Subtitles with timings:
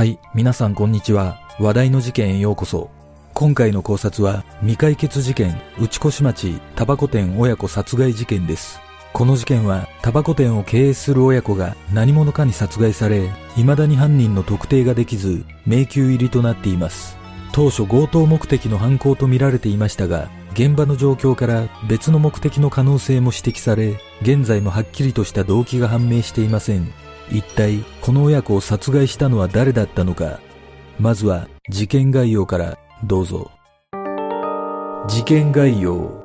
[0.00, 1.42] はい、皆さんこんにちは。
[1.58, 2.88] 話題の事件へようこそ。
[3.34, 8.80] 今回の考察は未解決事件、内越町タバコ店親子殺害事件です。
[9.12, 17.18] この事件はタバコ店を経営する親子が何者かに殺害され、未だに犯人の特定ができず、迷宮入りとなっています。
[17.52, 26.90] 当初強盗目的の犯行とみられていましたが、現場の状況から別の目的の可能性も指摘され、現在もはっきりとした動機が判明していません。
[27.30, 30.40] 一体この親子を殺害したのは誰だったのか。
[30.98, 33.50] まずは事件概要からどうぞ。
[35.08, 36.20] 事件概要。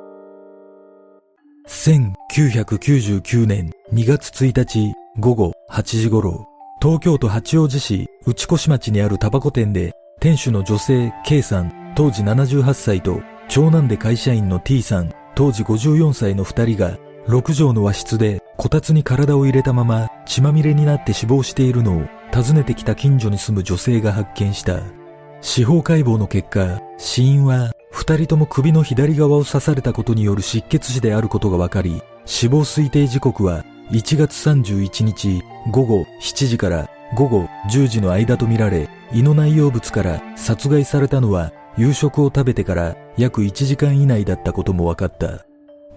[1.68, 6.46] 1999年2月1日午後8時頃、
[6.82, 22.02] 東京都八王子市内越町にあるタバコ店で、店主の女性 K さん、当時78歳と、長男で会社員の T さん、当時54歳の二人が、6畳の和室でこたつに体を入れたまま血まみれになって死亡しているのを
[22.34, 24.80] 訪ねてきた近所に住む女性が発見した。
[25.42, 45.46] 司法解剖の結果、死因は二人とも首の左側を刺されたことによる失血死であることが分かり、死亡推定時刻は1月31日午後7時から午後10時の間とみられ、胃の内容物から殺害されたのは夕食を食べてから約1時間以内だったことも分かった。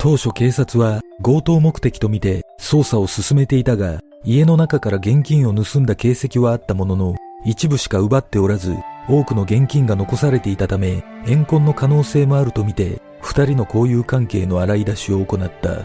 [0.01, 8.77] 当初警察は強盗目的とみて捜査を進めていたが、家の中から現金を盗んだ形跡はあったものの、一部しか奪っておらず、
[9.09, 15.81] 多くの現金が残されていたため、怨恨の可能性もあるとみて、二人の交友関係の洗い出しを行った。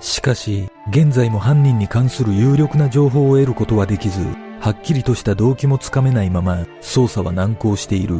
[0.00, 4.26] しかし、現在も犯人に関する有力な情報を得ることはできず、
[4.58, 8.16] はっきりとした動機もつかめないまま、捜査は難航している。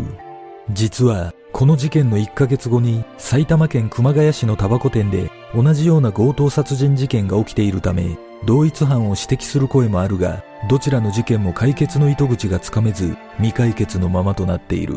[0.70, 14.96] 実は、この事件の1ヶ月後に埼玉県熊谷市のタバコ店で同じような強盗殺人事件が起きているため同一犯を指摘する声もあるがどちらの事件も解決の糸口がつかめず未解決のままとなっている。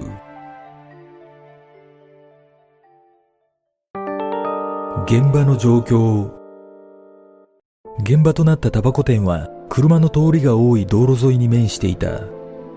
[5.08, 6.32] 現場の状況
[8.00, 12.22] 現場となったタバコ店は車の通りが多い道路沿いに面していた。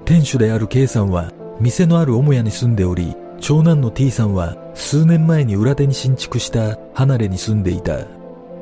[0.05, 8.07] 店主である K さんは店のある母屋に住んでおり長男の T さんは数年前に裏手に新築した離れに住んでいた。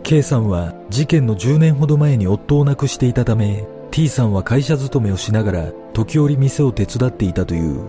[0.02, 7.80] K さんは事件の10年ほど前に夫を亡くしていたため T さんは会社勤めをしながら時折店を手伝っていたという。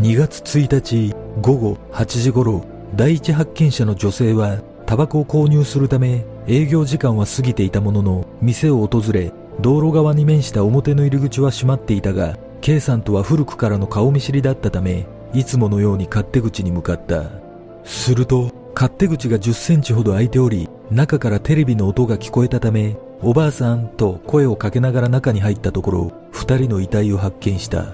[0.00, 2.64] 2月1日午後8時頃
[2.96, 17.24] 第一発見者の女性はタバコを購入するため営業時間は過ぎていたものの店を訪れ道路側に面した表の入り口は閉まっていたが K さんとは古くからの顔見知りだったためいつものように勝手口に向かった。
[17.84, 27.86] すると、勝手口が10センチほど開いており、中からテレビの音が聞こえたため、おばあさんと声をかけながら中に入ったところ、二人の遺体を発見した。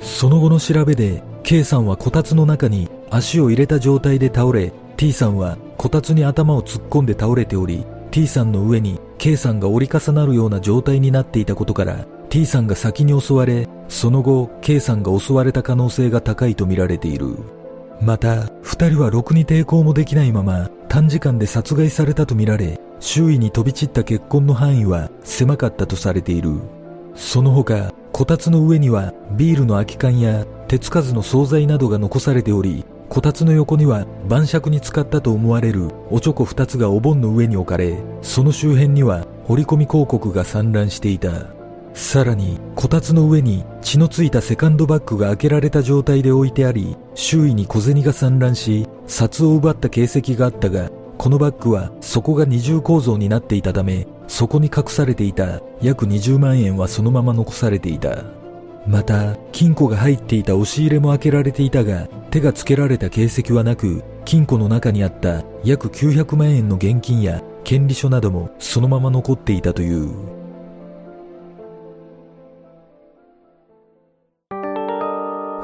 [0.00, 17.36] その後の調べで、K さんはこたつの中に足を入れた状態で倒れ、T さんはこたつに頭を突っ込んで倒れており、T さんの上に K さんが折り重なるような状態になっていたことから、T さんが先に襲われ、その後、K さんが襲われた可能性が高いとみられている。
[18.00, 26.60] また、二人はろくに抵抗もできないまま、短時間で殺害されたとみられ、周囲に飛び散った血痕の範囲は狭かったとされている。
[27.14, 41.57] その他、こたつの上にはビールの空き缶や手つかずの惣菜などが残されており、こたつの横には晩酌に使ったと思われるおちょこ二つがお盆の上に置かれ、その周辺には折り込み広告が散乱していた。
[41.98, 58.22] さらに、こたつの上に血のついたセカンドバッグが開けられた状態で置いてあり、周囲に小銭が散乱し、札を奪った形跡があったが、このバッグは底が二重構造になっていたため、そこに隠されていた約20万円はそのまま残されていた。
[58.86, 70.37] また、金庫が入っていた押し入れも開けられていたが、手がつけられた形跡はなく、金庫の中にあった約900万円の現金や権利書などもそのまま残っていたという。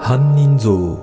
[0.06, 1.02] 犯人像。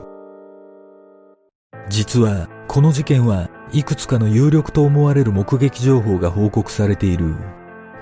[1.89, 7.33] 実はこの事件はいくつかの有力と思われる目撃情報が報告されている。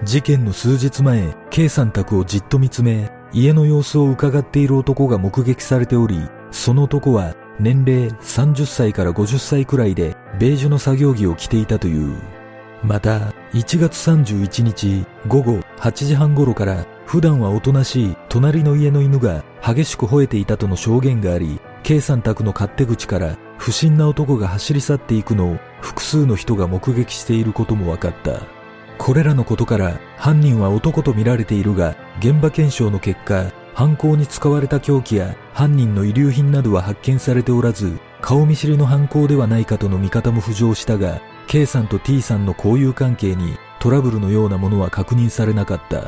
[0.03, 6.19] 事件の数日前 K さん宅をじっと見つめ家の様子を伺っている男が目撃されており
[6.51, 12.13] その男は年齢30歳から50歳くらいでベージュの作業着を着ていたという。
[12.83, 19.43] また1月31日午後8時半頃から普段はおとなしい隣の家の犬が
[19.75, 28.41] 激しく吠えていたとの証言があり、K さん宅の勝手口から不審な男が走り去っていくのを複数の人が目撃していることも分かった。
[28.97, 46.03] これらのことから犯人は男と見られているが、現場検証の結果、犯行に使われた凶器や犯人の遺留品などは発見されておらず、顔見知りの犯行ではないかとの見方も浮上したが、K さんと T さんの交友関係にトラブルのようなものは確認されなかった。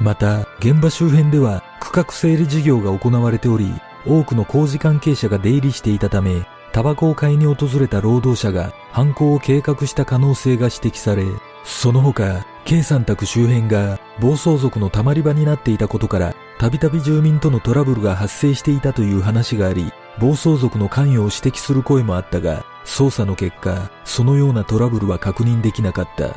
[0.00, 3.68] また、現場周辺では区画整理事業が行われており、
[4.06, 11.24] 多くの工事関係者が出入りしていたため、タバコを買いに訪れた労働者が犯行を計画した可能性が指摘され、
[11.64, 26.36] その他、K さん宅周辺が暴走族の溜まり場になっていたことから、たびたび住民とのトラブルが発生していたという話があり、暴走族の関与を指摘する声もあったが、捜査の結果、そのようなトラブルは確認できなかった。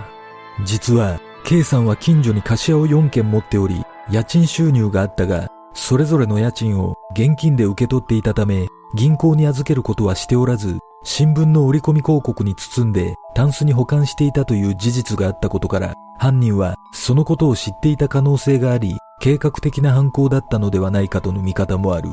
[0.64, 22.10] 実は、K さんは近所に貸し屋を4軒持っており、家賃収入があったが、それぞれの家賃を現金で受け取っていたため、銀行に預けることはしておらず、新聞の折り込み広告に包んでタンスに保管していたという事実があったことから、犯人はそのことを知っていた可能性があり、計画的な犯行だったのではないかとの見方もある。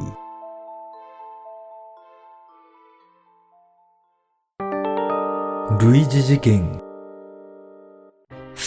[5.81, 6.83] 類似事件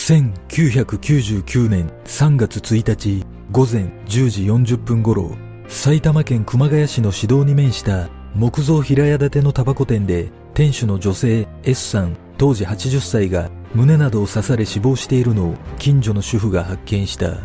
[0.04, 5.32] 1999年3月1日午前10時40分頃
[5.70, 17.38] 埼玉県熊谷市の市道に面した木造平屋建てのタバコ店で店主の女性 S さん当時80歳が胸などを刺され死亡しているのを近所の主婦が発見した。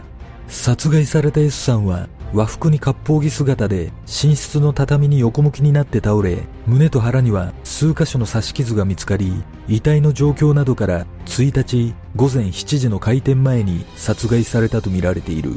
[0.49, 9.33] 殺害された S さんは和服に割烹着姿で寝室の畳に横向きになって倒れ胸と腹には数箇所の刺し傷が見つかり
[9.67, 15.53] 遺体の状況などから1日午前7時の開店前に殺害されたとみられている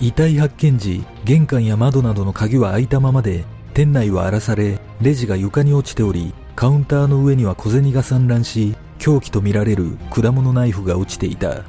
[0.00, 3.44] 遺体発見時、玄関や窓などの鍵は開いたままで、
[3.74, 11.64] 店内は荒らされ、レジが床に落ちており、カウンターの上には小銭が散乱し、凶器とみられる果物ナイフが落ちていた。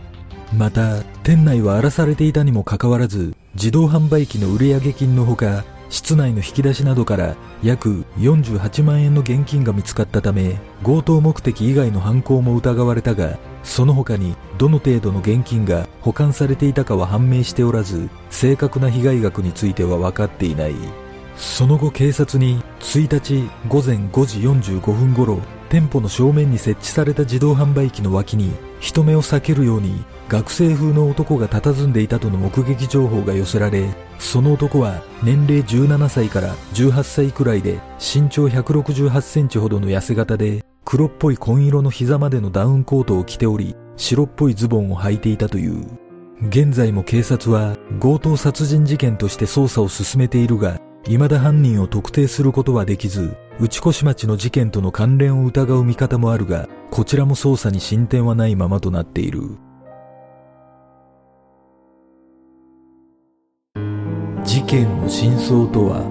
[0.56, 20.76] また、店内は荒らされていたにもかかわらず、自動販売機の売上金のほか、室内の引き出しなどから約48万円の現金が見つかったため、強盗目的以外の犯行も疑われたが、その他にどの程度の現金が保管されていたかは判明しておらず、正確な被害額については分かっていない。
[21.40, 25.40] その後警察に1日午前5時45分頃、
[25.70, 28.52] 店舗の正面に設置された自動販売機の脇に
[28.82, 33.86] 人目を避けるように学生風の男が佇んでいたとの目撃情報が寄せられ、
[34.20, 45.88] その男は年齢17歳から18歳くらいで身長168センチほどの痩せ型で黒っぽい紺色の膝までのダウンコートを着ており、白っぽいズボンを履いていたという。
[46.48, 59.42] 現在も警察は強盗殺人事件として捜査を進めているが、未だ犯人を特定することはできず、内越町の事件との関連を疑う見方もあるが、こちらも捜査に進展はないままとなっている。
[64.44, 66.04] 事件の真相とは？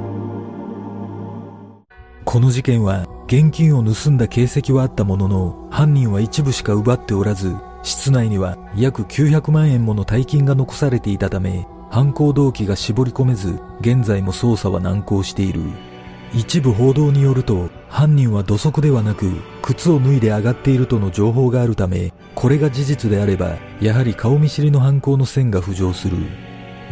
[2.24, 15.60] この事件は現金を盗んだ形跡はあったものの、犯人は一部しか奪っておらず、室内には約900万円もの大金が残されていたため、犯行動機が絞り込めず、現在も捜査は難航している。
[16.34, 26.18] 一部報道によると、犯人は土足ではなく、靴を脱いで上がっているとの情報があるため、これが事実であれば、やはり顔見知りの犯行の線が浮上する。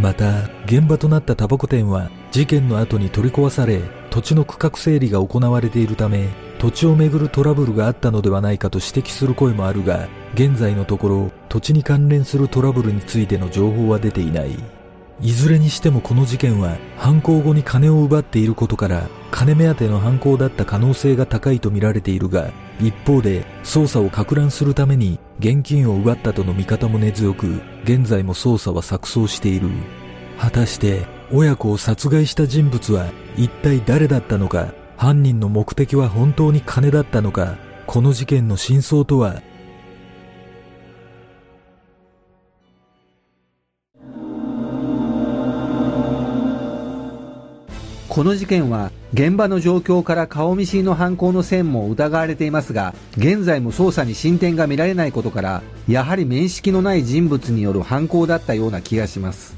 [0.01, 14.76] また、現場となったタバコ店は、事件の後に取り壊され、土地の区画整理が行われているため、土地をめぐるトラブルがあったのではないかと指摘する声もあるが、現在のところ土地に関連するトラブルについての情報は出ていない。
[15.21, 29.71] いずれにしてもこの事件は犯行後に金を奪っていることから金目当ての犯行だった可能性が高いとみられているが一方で捜査を攪乱するために現金を奪ったとの見方も根強く現在も捜査は錯綜している。
[30.39, 37.57] 果たして親子を殺害した人物は一体誰だったのか犯人の目的は本当に金だったのか
[37.87, 39.43] この事件の真相とは
[48.17, 59.55] この事件は現場の状況から顔見知りの犯行の線も疑われていますが現在も捜査に進展が見られないことからやはり面識のない人物による犯行だったような気がします。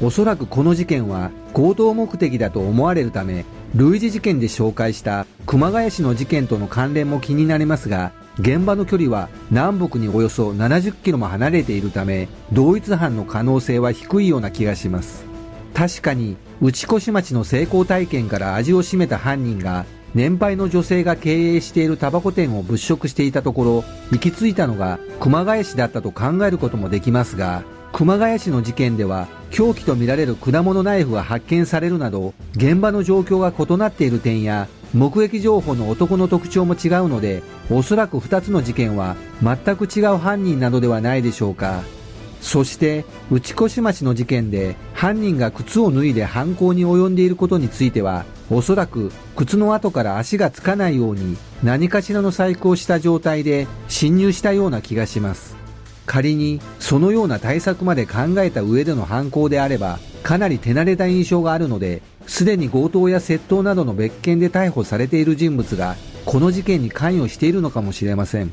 [0.00, 3.44] おそらくこの事件は強盗目的だと思われるため
[3.74, 15.26] 類似事件で紹介した熊谷市の事件との関連も気になりますが現場の距離は南北におよそ70キロも離れているため同一犯の可能性は低いような気がします。
[15.74, 19.84] 確かに内越町の成功体験から味を占めた犯人が
[20.14, 41.82] 年配の女性が経営しているタバコ店を物色していたところ行き着いたのが熊谷市だったと考えることもできますが熊谷市の事件では凶器とみられる果物ナイフが発見されるなど現場の状況が異なっている点や目撃情報の男の特徴も違うのでおそらく2つの事件は全く違う犯人などではないでしょうか。
[42.46, 55.56] そして内越町の事件で犯人が靴を脱いで犯行に及んでいることについてはおそらく靴の跡から足がつかないように何かしらの細工をした状態で侵入したような気がします。
[56.06, 68.52] 仮にそのような対策まで考えた上での犯行であればかなり手慣れた印象があるのですでに強盗や窃盗などの別件で逮捕されている人物がこの事件に関与しているのかもしれません。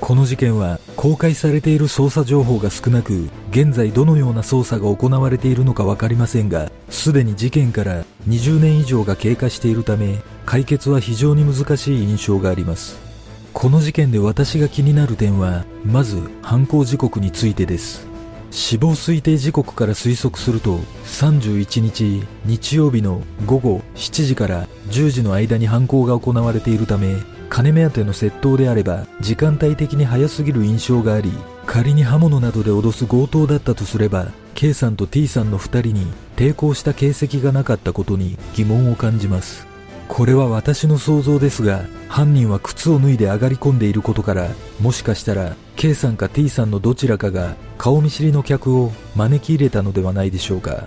[0.00, 12.98] この事件は公開されている捜査情報が少なく現在どのような捜査が行われているのか分かりませんがすでに事件から20年以上が経過しているため解決は非常に難しい印象があります。
[13.52, 18.06] この事件で私が気になる点はまず犯行時刻についてです。
[18.50, 27.16] 死亡推定時刻から推測すると31日日曜日の午後7時から10時の間に犯行が行われているため
[27.48, 31.32] 金目当ての窃盗であれば時間帯的に早すぎる印象があり
[31.66, 39.66] 仮に刃物などで脅す強盗だったとすれば K さんと T さんの2人に抵抗した形跡がなかったことに疑問を感じます。
[40.08, 44.48] これは私の想像ですが犯人は靴を脱いで上がり込んでいることから
[44.80, 50.86] もしかしたら K さんか T さんのどちらかが顔見知りの客を招き入れたのではないでしょうか。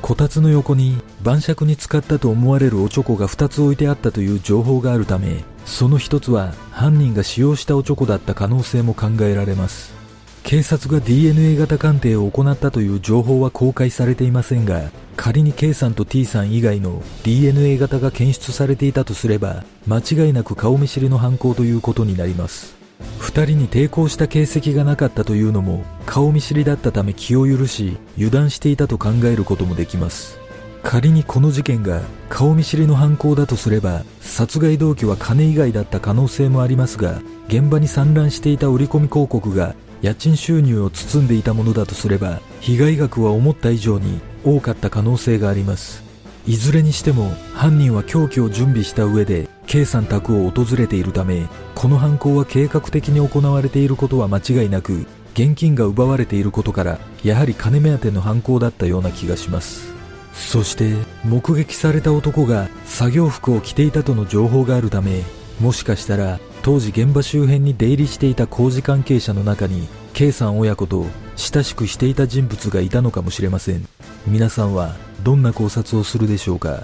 [0.00, 9.94] こたつの横に晩酌に使ったと思われるおちょこが2つ置いてあったという情報があるためその1つは犯人が使用したおちょこだった可能性も考えられます。
[10.42, 22.74] 警察が DNA 型鑑定を行ったという情報は公開されていませんが仮に K さんと T さん以外の DNA 型が検出されていたとすれば間違いなく顔見知りの犯行ということになります。
[23.20, 30.47] 2人に抵抗した形跡がなかったというのも顔見知りだったため気を許し油断していたと考えることもできます。
[30.82, 46.08] 仮にこの事件が顔見知りの犯行だとすれば殺害動機は金以外だった可能性もありますが現場に散乱していた売り込み広告が家賃収入を包んでいたものだとすれば被害額は思った以上に多かった可能性があります。
[46.46, 59.97] いずれにしても犯人は凶器を準備した上で K さん宅を訪れているためこの犯行は計画的に行われていることは間違いなく現金が奪われていることからやはり金目当ての犯行だったような気がします。
[60.32, 60.94] そして
[61.24, 65.22] 目撃された男が作業服を着ていたとの情報があるため
[65.60, 71.06] もしかしたら当時現場周辺に出入りしていた工事関係者の中に K さん親子と
[71.36, 73.86] 親しくしていた人物がいたのかもしれません。
[74.26, 76.82] 皆さんはどんな考察をするでしょうか？